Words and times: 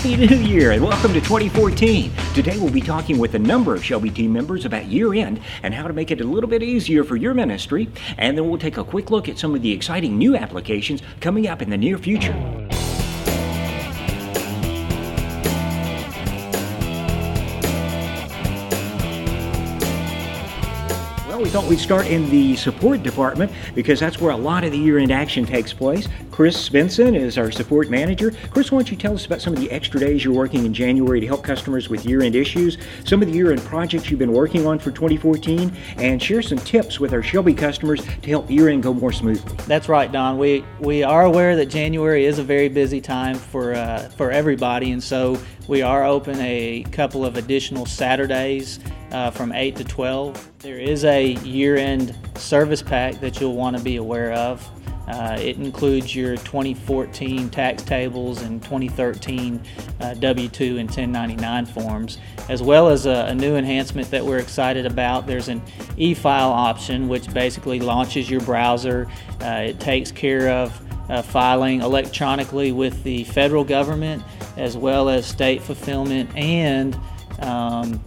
Happy 0.00 0.16
New 0.16 0.36
Year 0.36 0.70
and 0.70 0.82
welcome 0.82 1.12
to 1.12 1.20
2014. 1.20 2.10
Today 2.32 2.56
we'll 2.56 2.72
be 2.72 2.80
talking 2.80 3.18
with 3.18 3.34
a 3.34 3.38
number 3.38 3.74
of 3.74 3.84
Shelby 3.84 4.08
team 4.08 4.32
members 4.32 4.64
about 4.64 4.86
year 4.86 5.12
end 5.12 5.42
and 5.62 5.74
how 5.74 5.86
to 5.86 5.92
make 5.92 6.10
it 6.10 6.22
a 6.22 6.24
little 6.24 6.48
bit 6.48 6.62
easier 6.62 7.04
for 7.04 7.16
your 7.16 7.34
ministry. 7.34 7.86
And 8.16 8.34
then 8.38 8.48
we'll 8.48 8.58
take 8.58 8.78
a 8.78 8.84
quick 8.84 9.10
look 9.10 9.28
at 9.28 9.36
some 9.36 9.54
of 9.54 9.60
the 9.60 9.72
exciting 9.72 10.16
new 10.16 10.34
applications 10.34 11.02
coming 11.20 11.46
up 11.48 11.60
in 11.60 11.68
the 11.68 11.76
near 11.76 11.98
future. 11.98 12.59
We 21.38 21.48
thought 21.48 21.66
we'd 21.66 21.78
start 21.78 22.06
in 22.06 22.28
the 22.30 22.56
support 22.56 23.02
department 23.02 23.52
because 23.74 24.00
that's 24.00 24.20
where 24.20 24.30
a 24.30 24.36
lot 24.36 24.64
of 24.64 24.72
the 24.72 24.78
year 24.78 24.98
end 24.98 25.12
action 25.12 25.44
takes 25.44 25.72
place. 25.72 26.08
Chris 26.30 26.68
Svensson 26.68 27.14
is 27.14 27.38
our 27.38 27.50
support 27.50 27.90
manager. 27.90 28.32
Chris, 28.50 28.72
why 28.72 28.78
don't 28.78 28.90
you 28.90 28.96
tell 28.96 29.14
us 29.14 29.26
about 29.26 29.40
some 29.40 29.52
of 29.52 29.60
the 29.60 29.70
extra 29.70 30.00
days 30.00 30.24
you're 30.24 30.34
working 30.34 30.64
in 30.64 30.72
January 30.72 31.20
to 31.20 31.26
help 31.26 31.44
customers 31.44 31.88
with 31.88 32.04
year 32.04 32.22
end 32.22 32.34
issues, 32.34 32.78
some 33.04 33.22
of 33.22 33.28
the 33.28 33.34
year 33.34 33.52
end 33.52 33.60
projects 33.62 34.10
you've 34.10 34.18
been 34.18 34.32
working 34.32 34.66
on 34.66 34.78
for 34.78 34.90
2014, 34.90 35.72
and 35.96 36.22
share 36.22 36.42
some 36.42 36.58
tips 36.58 36.98
with 36.98 37.12
our 37.12 37.22
Shelby 37.22 37.54
customers 37.54 38.02
to 38.04 38.30
help 38.30 38.50
year 38.50 38.68
end 38.68 38.82
go 38.82 38.94
more 38.94 39.12
smoothly. 39.12 39.56
That's 39.66 39.88
right, 39.88 40.10
Don. 40.10 40.38
We, 40.38 40.64
we 40.80 41.02
are 41.02 41.24
aware 41.24 41.54
that 41.56 41.66
January 41.66 42.24
is 42.24 42.38
a 42.38 42.44
very 42.44 42.68
busy 42.68 43.00
time 43.00 43.36
for, 43.36 43.74
uh, 43.74 44.08
for 44.16 44.30
everybody, 44.30 44.92
and 44.92 45.02
so 45.02 45.38
we 45.68 45.82
are 45.82 46.04
open 46.04 46.40
a 46.40 46.84
couple 46.90 47.24
of 47.24 47.36
additional 47.36 47.86
Saturdays 47.86 48.80
uh, 49.12 49.30
from 49.30 49.52
8 49.52 49.76
to 49.76 49.84
12. 49.84 50.58
There 50.60 50.78
is 50.78 51.04
a 51.04 51.32
year 51.44 51.76
end 51.76 52.16
service 52.36 52.82
pack 52.82 53.20
that 53.20 53.40
you'll 53.40 53.56
want 53.56 53.76
to 53.76 53.82
be 53.82 53.96
aware 53.96 54.32
of. 54.32 54.68
Uh, 55.08 55.36
it 55.40 55.56
includes 55.56 56.14
your 56.14 56.36
2014 56.36 57.50
tax 57.50 57.82
tables 57.82 58.42
and 58.42 58.62
2013 58.62 59.60
uh, 60.00 60.14
W 60.14 60.48
2 60.48 60.64
and 60.78 60.88
1099 60.88 61.66
forms, 61.66 62.18
as 62.48 62.62
well 62.62 62.88
as 62.88 63.06
a, 63.06 63.26
a, 63.26 63.34
new 63.34 63.56
enhancement 63.56 64.08
that 64.12 64.24
we're 64.24 64.38
excited 64.38 64.86
about. 64.86 65.26
There's 65.26 65.48
an 65.48 65.60
e 65.96 66.14
file 66.14 66.50
option, 66.50 67.08
which 67.08 67.32
basically 67.34 67.80
launches 67.80 68.30
your 68.30 68.40
browser. 68.42 69.08
Uh, 69.40 69.64
it 69.66 69.80
takes 69.80 70.12
care 70.12 70.48
of 70.48 70.80
uh, 71.10 71.22
filing 71.22 71.80
electronically 71.80 72.70
with 72.70 73.02
the 73.02 73.24
federal 73.24 73.64
government, 73.64 74.22
as 74.56 74.76
well 74.76 75.08
as 75.08 75.26
state 75.26 75.60
fulfillment 75.60 76.30
and 76.36 76.96
um, 77.40 78.00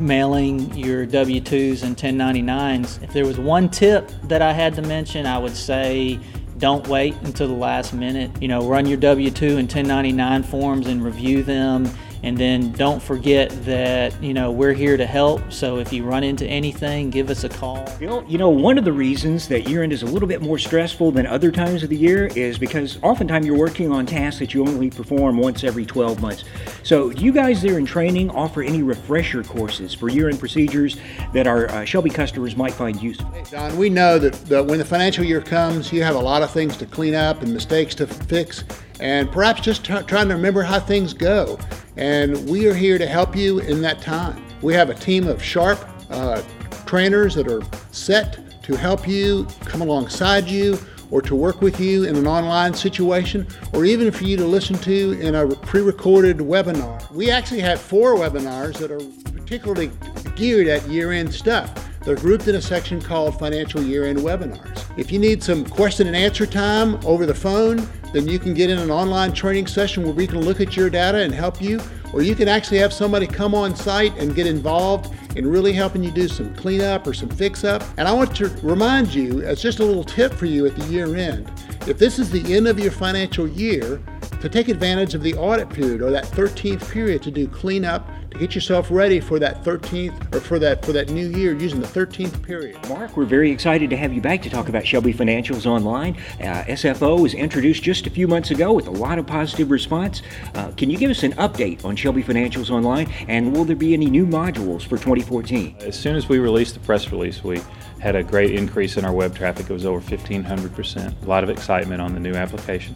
mailing 0.00 0.74
your 0.76 1.06
W 1.06 1.40
2s 1.40 1.82
and 1.82 1.96
1099s. 1.96 3.02
If 3.02 3.12
there 3.12 3.26
was 3.26 3.38
one 3.38 3.68
tip 3.68 4.10
that 4.24 4.42
I 4.42 4.52
had 4.52 4.74
to 4.76 4.82
mention, 4.82 5.26
I 5.26 5.38
would 5.38 5.54
say 5.54 6.18
don't 6.58 6.86
wait 6.88 7.14
until 7.22 7.48
the 7.48 7.54
last 7.54 7.92
minute. 7.92 8.30
You 8.40 8.48
know, 8.48 8.66
run 8.66 8.86
your 8.86 8.98
W 8.98 9.30
2 9.30 9.46
and 9.46 9.68
1099 9.68 10.42
forms 10.44 10.86
and 10.86 11.02
review 11.04 11.42
them 11.42 11.90
and 12.22 12.36
then 12.36 12.72
don't 12.72 13.02
forget 13.02 13.50
that, 13.64 14.20
you 14.22 14.34
know, 14.34 14.50
we're 14.50 14.72
here 14.72 14.96
to 14.96 15.06
help. 15.06 15.52
So 15.52 15.78
if 15.78 15.92
you 15.92 16.04
run 16.04 16.22
into 16.22 16.46
anything, 16.46 17.10
give 17.10 17.30
us 17.30 17.44
a 17.44 17.48
call. 17.48 17.88
You 18.00 18.06
know, 18.06 18.24
you 18.28 18.38
know 18.38 18.50
one 18.50 18.78
of 18.78 18.84
the 18.84 18.92
reasons 18.92 19.48
that 19.48 19.68
year 19.68 19.82
end 19.82 19.92
is 19.92 20.02
a 20.02 20.06
little 20.06 20.28
bit 20.28 20.42
more 20.42 20.58
stressful 20.58 21.12
than 21.12 21.26
other 21.26 21.50
times 21.50 21.82
of 21.82 21.88
the 21.88 21.96
year 21.96 22.26
is 22.36 22.58
because 22.58 22.98
oftentimes 23.02 23.46
you're 23.46 23.56
working 23.56 23.90
on 23.90 24.06
tasks 24.06 24.40
that 24.40 24.52
you 24.52 24.66
only 24.66 24.90
perform 24.90 25.38
once 25.38 25.64
every 25.64 25.86
12 25.86 26.20
months. 26.20 26.44
So 26.82 27.10
do 27.10 27.24
you 27.24 27.32
guys 27.32 27.62
there 27.62 27.78
in 27.78 27.86
training 27.86 28.30
offer 28.30 28.62
any 28.62 28.82
refresher 28.82 29.42
courses 29.42 29.94
for 29.94 30.08
year 30.08 30.28
end 30.28 30.38
procedures 30.38 30.98
that 31.32 31.46
our 31.46 31.70
uh, 31.70 31.84
Shelby 31.84 32.10
customers 32.10 32.56
might 32.56 32.74
find 32.74 33.00
useful? 33.00 33.30
Hey, 33.30 33.44
Don, 33.50 33.76
we 33.78 33.88
know 33.88 34.18
that, 34.18 34.34
that 34.46 34.64
when 34.64 34.78
the 34.78 34.84
financial 34.84 35.24
year 35.24 35.40
comes, 35.40 35.92
you 35.92 36.02
have 36.02 36.16
a 36.16 36.20
lot 36.20 36.42
of 36.42 36.50
things 36.50 36.76
to 36.78 36.86
clean 36.86 37.14
up 37.14 37.42
and 37.42 37.52
mistakes 37.52 37.94
to 37.96 38.06
fix 38.06 38.64
and 39.00 39.32
perhaps 39.32 39.62
just 39.62 39.84
t- 39.84 40.02
trying 40.02 40.28
to 40.28 40.34
remember 40.34 40.62
how 40.62 40.78
things 40.78 41.12
go. 41.14 41.58
And 42.00 42.48
we 42.48 42.66
are 42.66 42.72
here 42.72 42.96
to 42.96 43.06
help 43.06 43.36
you 43.36 43.58
in 43.58 43.82
that 43.82 44.00
time. 44.00 44.42
We 44.62 44.72
have 44.72 44.88
a 44.88 44.94
team 44.94 45.28
of 45.28 45.42
sharp 45.42 45.78
uh, 46.08 46.42
trainers 46.86 47.34
that 47.34 47.46
are 47.46 47.60
set 47.92 48.62
to 48.62 48.74
help 48.74 49.06
you, 49.06 49.46
come 49.66 49.82
alongside 49.82 50.48
you, 50.48 50.78
or 51.10 51.20
to 51.20 51.34
work 51.34 51.60
with 51.60 51.78
you 51.78 52.04
in 52.04 52.16
an 52.16 52.26
online 52.26 52.72
situation, 52.72 53.46
or 53.74 53.84
even 53.84 54.10
for 54.10 54.24
you 54.24 54.38
to 54.38 54.46
listen 54.46 54.76
to 54.76 55.12
in 55.20 55.34
a 55.34 55.46
pre 55.46 55.82
recorded 55.82 56.38
webinar. 56.38 57.10
We 57.10 57.30
actually 57.30 57.60
have 57.60 57.78
four 57.78 58.14
webinars 58.14 58.78
that 58.78 58.90
are 58.90 59.04
particularly 59.38 59.90
geared 60.36 60.68
at 60.68 60.88
year 60.88 61.12
end 61.12 61.34
stuff. 61.34 61.89
They're 62.02 62.16
grouped 62.16 62.48
in 62.48 62.54
a 62.54 62.62
section 62.62 63.00
called 63.00 63.38
Financial 63.38 63.82
Year 63.82 64.04
End 64.04 64.20
Webinars. 64.20 64.98
If 64.98 65.12
you 65.12 65.18
need 65.18 65.42
some 65.42 65.66
question 65.66 66.06
and 66.06 66.16
answer 66.16 66.46
time 66.46 66.98
over 67.04 67.26
the 67.26 67.34
phone, 67.34 67.86
then 68.14 68.26
you 68.26 68.38
can 68.38 68.54
get 68.54 68.70
in 68.70 68.78
an 68.78 68.90
online 68.90 69.32
training 69.32 69.66
session 69.66 70.04
where 70.04 70.14
we 70.14 70.26
can 70.26 70.40
look 70.40 70.62
at 70.62 70.76
your 70.76 70.88
data 70.88 71.18
and 71.18 71.34
help 71.34 71.60
you, 71.60 71.78
or 72.14 72.22
you 72.22 72.34
can 72.34 72.48
actually 72.48 72.78
have 72.78 72.92
somebody 72.92 73.26
come 73.26 73.54
on 73.54 73.76
site 73.76 74.16
and 74.16 74.34
get 74.34 74.46
involved 74.46 75.14
in 75.36 75.46
really 75.46 75.74
helping 75.74 76.02
you 76.02 76.10
do 76.10 76.26
some 76.26 76.54
cleanup 76.54 77.06
or 77.06 77.12
some 77.12 77.28
fix 77.28 77.64
up. 77.64 77.84
And 77.98 78.08
I 78.08 78.12
want 78.12 78.34
to 78.36 78.48
remind 78.62 79.14
you, 79.14 79.42
as 79.42 79.60
just 79.60 79.80
a 79.80 79.84
little 79.84 80.02
tip 80.02 80.32
for 80.32 80.46
you 80.46 80.64
at 80.66 80.74
the 80.74 80.84
year 80.86 81.14
end, 81.16 81.52
if 81.86 81.98
this 81.98 82.18
is 82.18 82.30
the 82.30 82.54
end 82.54 82.66
of 82.66 82.78
your 82.78 82.92
financial 82.92 83.46
year, 83.46 84.02
to 84.40 84.48
take 84.48 84.68
advantage 84.68 85.14
of 85.14 85.22
the 85.22 85.34
audit 85.34 85.68
period 85.68 86.00
or 86.00 86.10
that 86.10 86.24
13th 86.24 86.90
period 86.90 87.22
to 87.22 87.30
do 87.30 87.46
cleanup 87.46 88.08
to 88.30 88.38
get 88.38 88.54
yourself 88.54 88.88
ready 88.90 89.20
for 89.20 89.38
that 89.38 89.62
13th 89.64 90.34
or 90.34 90.40
for 90.40 90.58
that 90.58 90.84
for 90.84 90.92
that 90.92 91.10
new 91.10 91.28
year 91.28 91.54
using 91.54 91.80
the 91.80 91.86
13th 91.86 92.42
period. 92.42 92.76
Mark, 92.88 93.16
we're 93.16 93.24
very 93.24 93.50
excited 93.50 93.90
to 93.90 93.96
have 93.96 94.12
you 94.12 94.20
back 94.20 94.40
to 94.42 94.50
talk 94.50 94.68
about 94.68 94.86
Shelby 94.86 95.12
Financials 95.12 95.66
Online. 95.66 96.16
Uh, 96.40 96.64
SFO 96.68 97.20
was 97.20 97.34
introduced 97.34 97.82
just 97.82 98.06
a 98.06 98.10
few 98.10 98.28
months 98.28 98.50
ago 98.50 98.72
with 98.72 98.86
a 98.86 98.90
lot 98.90 99.18
of 99.18 99.26
positive 99.26 99.70
response. 99.70 100.22
Uh, 100.54 100.70
can 100.76 100.90
you 100.90 100.96
give 100.96 101.10
us 101.10 101.22
an 101.22 101.32
update 101.32 101.84
on 101.84 101.96
Shelby 101.96 102.22
Financials 102.22 102.70
Online 102.70 103.10
and 103.28 103.54
will 103.54 103.64
there 103.64 103.76
be 103.76 103.94
any 103.94 104.06
new 104.06 104.26
modules 104.26 104.82
for 104.82 104.96
2014? 104.96 105.76
As 105.80 105.98
soon 105.98 106.14
as 106.16 106.28
we 106.28 106.38
released 106.38 106.74
the 106.74 106.80
press 106.80 107.10
release, 107.10 107.42
we 107.42 107.60
had 108.00 108.16
a 108.16 108.22
great 108.22 108.54
increase 108.54 108.96
in 108.96 109.04
our 109.04 109.12
web 109.12 109.34
traffic. 109.34 109.68
It 109.68 109.72
was 109.72 109.84
over 109.84 110.00
1,500%. 110.00 111.22
A 111.22 111.26
lot 111.26 111.44
of 111.44 111.50
excitement 111.50 112.00
on 112.00 112.14
the 112.14 112.20
new 112.20 112.34
application. 112.34 112.94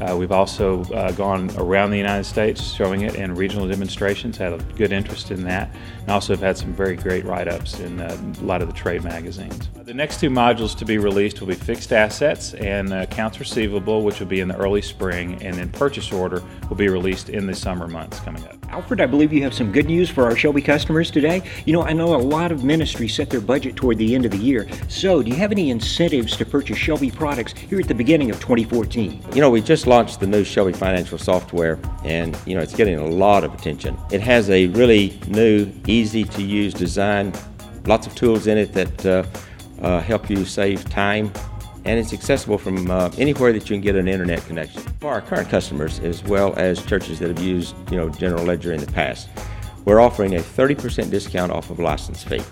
Uh, 0.00 0.16
we've 0.16 0.32
also 0.32 0.82
uh, 0.94 1.12
gone 1.12 1.50
around 1.56 1.90
the 1.90 1.98
United 1.98 2.24
States 2.24 2.72
showing 2.72 3.02
it 3.02 3.16
in 3.16 3.34
regional 3.34 3.68
demonstrations, 3.68 4.36
had 4.38 4.54
a 4.54 4.58
good 4.76 4.92
interest 4.92 5.30
in 5.30 5.44
that, 5.44 5.70
and 6.00 6.10
also 6.10 6.32
have 6.32 6.40
had 6.40 6.56
some 6.56 6.72
very 6.72 6.96
great 6.96 7.24
write 7.24 7.48
ups 7.48 7.80
in 7.80 8.00
uh, 8.00 8.16
a 8.40 8.44
lot 8.44 8.62
of 8.62 8.68
the 8.68 8.74
trade 8.74 9.02
magazines. 9.04 9.68
The 9.74 9.94
next 9.94 10.20
two 10.20 10.30
modules 10.30 10.76
to 10.78 10.84
be 10.84 10.98
released 10.98 11.40
will 11.40 11.48
be 11.48 11.54
fixed 11.54 11.92
assets 11.92 12.54
and 12.54 12.92
accounts 12.92 13.40
receivable, 13.40 14.02
which 14.02 14.20
will 14.20 14.26
be 14.26 14.40
in 14.40 14.48
the 14.48 14.56
early 14.56 14.82
spring, 14.82 15.42
and 15.42 15.56
then 15.56 15.68
purchase 15.70 16.12
order 16.12 16.42
will 16.68 16.76
be 16.76 16.88
released 16.88 17.28
in 17.28 17.46
the 17.46 17.54
summer 17.54 17.88
months 17.88 18.20
coming 18.20 18.44
up. 18.46 18.56
Alfred, 18.70 19.00
I 19.00 19.06
believe 19.06 19.32
you 19.32 19.42
have 19.42 19.52
some 19.52 19.72
good 19.72 19.86
news 19.86 20.08
for 20.08 20.24
our 20.24 20.36
Shelby 20.36 20.62
customers 20.62 21.10
today. 21.10 21.42
You 21.64 21.72
know, 21.72 21.82
I 21.82 21.92
know 21.92 22.14
a 22.14 22.22
lot 22.22 22.52
of 22.52 22.62
ministries 22.62 23.16
set 23.16 23.28
their 23.28 23.40
budget 23.40 23.74
toward 23.74 23.98
the 23.98 24.14
end 24.14 24.24
of 24.24 24.30
the 24.30 24.38
year. 24.38 24.68
So, 24.88 25.22
do 25.22 25.30
you 25.30 25.36
have 25.36 25.50
any 25.50 25.70
incentives 25.70 26.36
to 26.36 26.44
purchase 26.44 26.78
Shelby 26.78 27.10
products 27.10 27.52
here 27.52 27.80
at 27.80 27.88
the 27.88 27.94
beginning 27.94 28.30
of 28.30 28.38
2014? 28.38 29.24
You 29.34 29.40
know, 29.40 29.50
we 29.50 29.60
just 29.60 29.88
launched 29.88 30.20
the 30.20 30.28
new 30.28 30.44
Shelby 30.44 30.72
Financial 30.72 31.18
software, 31.18 31.80
and, 32.04 32.38
you 32.46 32.54
know, 32.54 32.60
it's 32.60 32.74
getting 32.74 32.96
a 32.96 33.06
lot 33.06 33.42
of 33.42 33.52
attention. 33.54 33.98
It 34.12 34.20
has 34.20 34.48
a 34.50 34.59
really 34.68 35.18
new, 35.28 35.70
easy 35.86 36.24
to 36.24 36.42
use 36.42 36.74
design, 36.74 37.32
lots 37.86 38.06
of 38.06 38.14
tools 38.14 38.46
in 38.46 38.58
it 38.58 38.72
that 38.72 39.06
uh, 39.06 39.24
uh, 39.82 40.00
help 40.00 40.28
you 40.28 40.44
save 40.44 40.84
time 40.88 41.32
and 41.84 41.98
it's 41.98 42.12
accessible 42.12 42.58
from 42.58 42.90
uh, 42.90 43.10
anywhere 43.18 43.52
that 43.52 43.70
you 43.70 43.76
can 43.76 43.80
get 43.80 43.96
an 43.96 44.06
internet 44.06 44.44
connection. 44.46 44.82
For 45.00 45.10
our 45.12 45.20
current 45.20 45.48
customers, 45.48 45.98
as 46.00 46.22
well 46.24 46.54
as 46.56 46.84
churches 46.84 47.18
that 47.20 47.28
have 47.28 47.42
used, 47.42 47.74
you 47.90 47.96
know, 47.96 48.08
General 48.10 48.44
Ledger 48.44 48.72
in 48.72 48.80
the 48.80 48.92
past, 48.92 49.28
we're 49.84 50.00
offering 50.00 50.36
a 50.36 50.40
30% 50.40 51.10
discount 51.10 51.50
off 51.50 51.70
of 51.70 51.78
license 51.78 52.22
fee. 52.22 52.42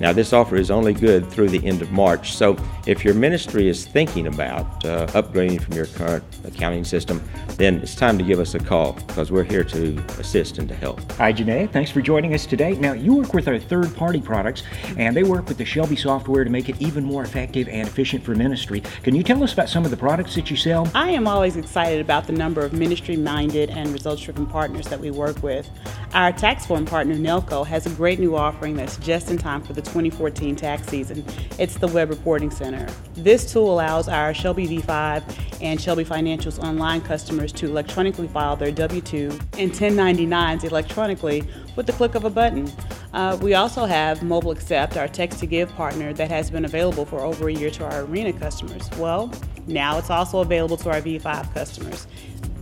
Now, 0.00 0.12
this 0.12 0.32
offer 0.32 0.54
is 0.54 0.70
only 0.70 0.94
good 0.94 1.28
through 1.28 1.48
the 1.48 1.64
end 1.66 1.82
of 1.82 1.90
March, 1.90 2.34
so 2.34 2.56
if 2.86 3.04
your 3.04 3.14
ministry 3.14 3.68
is 3.68 3.84
thinking 3.84 4.28
about 4.28 4.84
uh, 4.84 5.08
upgrading 5.08 5.60
from 5.60 5.74
your 5.74 5.86
current 5.86 6.22
accounting 6.44 6.84
system, 6.84 7.20
then 7.56 7.80
it's 7.80 7.96
time 7.96 8.16
to 8.18 8.22
give 8.22 8.38
us 8.38 8.54
a 8.54 8.60
call 8.60 8.92
because 8.92 9.32
we're 9.32 9.42
here 9.42 9.64
to 9.64 9.98
assist 10.18 10.58
and 10.58 10.68
to 10.68 10.74
help. 10.74 11.00
Hi, 11.12 11.32
Janae. 11.32 11.68
Thanks 11.72 11.90
for 11.90 12.00
joining 12.00 12.32
us 12.32 12.46
today. 12.46 12.72
Now, 12.74 12.92
you 12.92 13.16
work 13.16 13.34
with 13.34 13.48
our 13.48 13.58
third 13.58 13.94
party 13.96 14.20
products, 14.20 14.62
and 14.96 15.16
they 15.16 15.24
work 15.24 15.48
with 15.48 15.58
the 15.58 15.64
Shelby 15.64 15.96
software 15.96 16.44
to 16.44 16.50
make 16.50 16.68
it 16.68 16.80
even 16.80 17.04
more 17.04 17.24
effective 17.24 17.68
and 17.68 17.88
efficient 17.88 18.22
for 18.22 18.36
ministry. 18.36 18.80
Can 19.02 19.16
you 19.16 19.24
tell 19.24 19.42
us 19.42 19.52
about 19.52 19.68
some 19.68 19.84
of 19.84 19.90
the 19.90 19.96
products 19.96 20.36
that 20.36 20.48
you 20.48 20.56
sell? 20.56 20.88
I 20.94 21.10
am 21.10 21.26
always 21.26 21.56
excited 21.56 22.00
about 22.00 22.28
the 22.28 22.32
number 22.32 22.64
of 22.64 22.72
ministry 22.72 23.16
minded 23.16 23.70
and 23.70 23.88
results 23.90 24.22
driven 24.22 24.46
partners 24.46 24.86
that 24.86 25.00
we 25.00 25.10
work 25.10 25.42
with. 25.42 25.68
Our 26.14 26.32
tax 26.32 26.64
form 26.64 26.86
partner, 26.86 27.14
Nelco, 27.16 27.66
has 27.66 27.84
a 27.84 27.90
great 27.90 28.18
new 28.18 28.34
offering 28.34 28.74
that's 28.74 28.96
just 28.96 29.30
in 29.30 29.36
time 29.36 29.62
for 29.62 29.74
the 29.74 29.82
2014 29.82 30.56
tax 30.56 30.88
season. 30.88 31.22
It's 31.58 31.74
the 31.76 31.86
Web 31.86 32.08
Reporting 32.08 32.50
Center. 32.50 32.86
This 33.14 33.52
tool 33.52 33.74
allows 33.74 34.08
our 34.08 34.32
Shelby 34.32 34.66
V5 34.66 35.60
and 35.60 35.78
Shelby 35.78 36.04
Financials 36.06 36.58
online 36.64 37.02
customers 37.02 37.52
to 37.52 37.66
electronically 37.66 38.26
file 38.26 38.56
their 38.56 38.72
W 38.72 39.02
2 39.02 39.38
and 39.58 39.70
1099s 39.70 40.64
electronically 40.64 41.44
with 41.76 41.86
the 41.86 41.92
click 41.92 42.14
of 42.14 42.24
a 42.24 42.30
button. 42.30 42.72
Uh, 43.12 43.38
we 43.42 43.52
also 43.52 43.84
have 43.84 44.22
Mobile 44.22 44.50
Accept, 44.50 44.96
our 44.96 45.08
text 45.08 45.40
to 45.40 45.46
give 45.46 45.68
partner 45.74 46.14
that 46.14 46.30
has 46.30 46.50
been 46.50 46.64
available 46.64 47.04
for 47.04 47.20
over 47.20 47.48
a 47.48 47.52
year 47.52 47.70
to 47.70 47.84
our 47.84 48.02
arena 48.04 48.32
customers. 48.32 48.88
Well, 48.96 49.30
now 49.66 49.98
it's 49.98 50.10
also 50.10 50.40
available 50.40 50.78
to 50.78 50.90
our 50.90 51.02
V5 51.02 51.52
customers. 51.52 52.06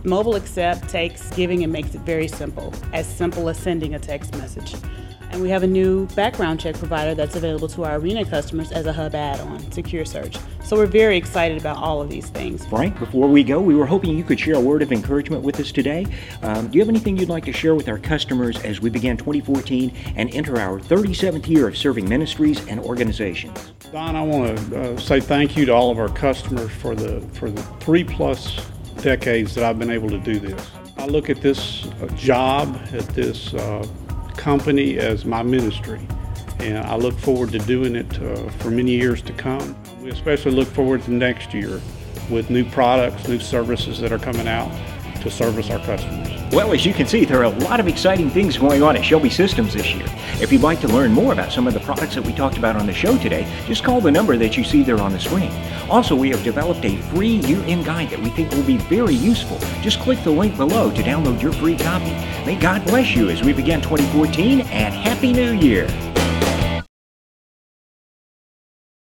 Mobile 0.07 0.35
Accept 0.35 0.87
takes 0.87 1.29
giving 1.31 1.63
and 1.63 1.73
makes 1.73 1.93
it 1.93 1.99
very 2.01 2.29
simple, 2.29 2.73
as 2.93 3.05
simple 3.05 3.49
as 3.49 3.57
sending 3.57 3.95
a 3.95 3.99
text 3.99 4.33
message. 4.37 4.73
And 5.31 5.41
we 5.41 5.49
have 5.49 5.63
a 5.63 5.67
new 5.67 6.07
background 6.15 6.61
check 6.61 6.75
provider 6.75 7.13
that's 7.13 7.35
available 7.35 7.67
to 7.67 7.83
our 7.83 7.97
Arena 7.97 8.23
customers 8.23 8.71
as 8.71 8.85
a 8.85 8.93
hub 8.93 9.13
add-on, 9.13 9.69
Secure 9.69 10.05
Search. 10.05 10.37
So 10.63 10.77
we're 10.77 10.85
very 10.85 11.17
excited 11.17 11.57
about 11.57 11.75
all 11.75 12.01
of 12.01 12.09
these 12.09 12.29
things. 12.29 12.65
Frank, 12.65 12.97
before 12.97 13.27
we 13.27 13.43
go, 13.43 13.59
we 13.59 13.75
were 13.75 13.85
hoping 13.85 14.17
you 14.17 14.23
could 14.23 14.39
share 14.39 14.55
a 14.55 14.61
word 14.61 14.81
of 14.81 14.93
encouragement 14.93 15.43
with 15.43 15.59
us 15.59 15.73
today. 15.73 16.07
Um, 16.41 16.69
do 16.69 16.77
you 16.77 16.81
have 16.81 16.89
anything 16.89 17.17
you'd 17.17 17.27
like 17.27 17.43
to 17.43 17.51
share 17.51 17.75
with 17.75 17.89
our 17.89 17.99
customers 17.99 18.57
as 18.63 18.79
we 18.79 18.89
begin 18.89 19.17
2014 19.17 19.91
and 20.15 20.33
enter 20.33 20.57
our 20.57 20.79
37th 20.79 21.49
year 21.49 21.67
of 21.67 21.75
serving 21.75 22.07
ministries 22.07 22.65
and 22.67 22.79
organizations? 22.79 23.73
Don, 23.91 24.15
I 24.15 24.23
want 24.23 24.57
to 24.57 24.93
uh, 24.93 24.97
say 24.97 25.19
thank 25.19 25.57
you 25.57 25.65
to 25.65 25.73
all 25.73 25.91
of 25.91 25.99
our 25.99 26.09
customers 26.09 26.71
for 26.71 26.95
the 26.95 27.19
for 27.33 27.51
the 27.51 27.61
three 27.81 28.05
plus 28.05 28.61
decades 29.01 29.55
that 29.55 29.63
I've 29.63 29.79
been 29.79 29.89
able 29.89 30.09
to 30.09 30.19
do 30.19 30.39
this. 30.39 30.69
I 30.97 31.05
look 31.05 31.29
at 31.29 31.41
this 31.41 31.85
uh, 31.85 32.07
job, 32.15 32.79
at 32.91 33.07
this 33.09 33.53
uh, 33.53 33.87
company 34.35 34.97
as 34.97 35.25
my 35.25 35.43
ministry, 35.43 35.99
and 36.59 36.79
I 36.79 36.95
look 36.95 37.17
forward 37.19 37.51
to 37.51 37.59
doing 37.59 37.95
it 37.95 38.21
uh, 38.21 38.49
for 38.59 38.71
many 38.71 38.91
years 38.91 39.21
to 39.23 39.33
come. 39.33 39.75
We 40.01 40.09
especially 40.09 40.51
look 40.51 40.67
forward 40.67 41.03
to 41.03 41.11
next 41.11 41.53
year 41.53 41.81
with 42.29 42.49
new 42.49 42.65
products, 42.71 43.27
new 43.27 43.39
services 43.39 43.99
that 43.99 44.11
are 44.11 44.19
coming 44.19 44.47
out 44.47 44.71
to 45.21 45.31
service 45.31 45.69
our 45.69 45.79
customers. 45.79 46.36
Well, 46.51 46.71
as 46.71 46.85
you 46.85 46.93
can 46.93 47.07
see, 47.07 47.25
there 47.25 47.41
are 47.41 47.43
a 47.43 47.49
lot 47.49 47.81
of 47.81 47.87
exciting 47.87 48.29
things 48.29 48.57
going 48.57 48.81
on 48.81 48.95
at 48.95 49.03
Shelby 49.03 49.29
Systems 49.29 49.73
this 49.73 49.93
year. 49.93 50.05
If 50.41 50.51
you'd 50.51 50.61
like 50.61 50.79
to 50.79 50.87
learn 50.87 51.11
more 51.11 51.33
about 51.33 51.51
some 51.51 51.67
of 51.67 51.73
the 51.73 51.81
products 51.81 52.15
that 52.15 52.25
we 52.25 52.31
talked 52.31 52.57
about 52.57 52.77
on 52.77 52.85
the 52.85 52.93
show 52.93 53.17
today, 53.17 53.45
just 53.65 53.83
call 53.83 53.99
the 53.99 54.11
number 54.11 54.37
that 54.37 54.55
you 54.55 54.63
see 54.63 54.81
there 54.81 54.99
on 54.99 55.11
the 55.11 55.19
screen. 55.19 55.51
Also, 55.89 56.15
we 56.15 56.29
have 56.29 56.41
developed 56.43 56.85
a 56.85 56.95
free 57.13 57.35
year-end 57.35 57.83
guide 57.83 58.09
that 58.11 58.19
we 58.19 58.29
think 58.29 58.49
will 58.51 58.63
be 58.63 58.77
very 58.77 59.13
useful. 59.13 59.59
Just 59.81 59.99
click 59.99 60.23
the 60.23 60.31
link 60.31 60.55
below 60.55 60.89
to 60.89 61.03
download 61.03 61.41
your 61.41 61.51
free 61.51 61.77
copy. 61.77 62.11
May 62.45 62.55
God 62.55 62.85
bless 62.85 63.13
you 63.13 63.29
as 63.29 63.43
we 63.43 63.51
begin 63.51 63.81
2014, 63.81 64.61
and 64.61 64.93
Happy 64.93 65.33
New 65.33 65.51
Year! 65.51 66.06